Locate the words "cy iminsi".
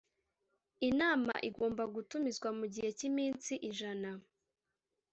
2.97-3.53